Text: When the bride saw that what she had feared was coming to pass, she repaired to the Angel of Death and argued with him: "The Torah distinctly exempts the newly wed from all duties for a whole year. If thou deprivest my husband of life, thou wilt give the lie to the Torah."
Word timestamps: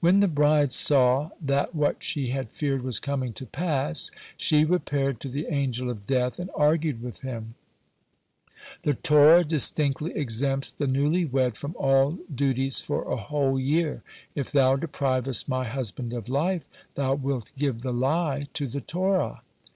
When 0.00 0.20
the 0.20 0.28
bride 0.28 0.70
saw 0.70 1.30
that 1.40 1.74
what 1.74 2.02
she 2.02 2.28
had 2.28 2.50
feared 2.50 2.82
was 2.82 3.00
coming 3.00 3.32
to 3.32 3.46
pass, 3.46 4.10
she 4.36 4.66
repaired 4.66 5.18
to 5.20 5.30
the 5.30 5.46
Angel 5.46 5.88
of 5.88 6.06
Death 6.06 6.38
and 6.38 6.50
argued 6.54 7.00
with 7.00 7.22
him: 7.22 7.54
"The 8.82 8.92
Torah 8.92 9.44
distinctly 9.44 10.12
exempts 10.14 10.70
the 10.70 10.86
newly 10.86 11.24
wed 11.24 11.56
from 11.56 11.74
all 11.78 12.18
duties 12.34 12.80
for 12.80 13.10
a 13.10 13.16
whole 13.16 13.58
year. 13.58 14.02
If 14.34 14.52
thou 14.52 14.76
deprivest 14.76 15.48
my 15.48 15.64
husband 15.64 16.12
of 16.12 16.28
life, 16.28 16.68
thou 16.94 17.14
wilt 17.14 17.50
give 17.56 17.80
the 17.80 17.94
lie 17.94 18.48
to 18.52 18.66
the 18.66 18.82
Torah." 18.82 19.40